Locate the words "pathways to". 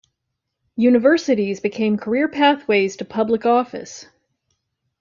2.27-3.05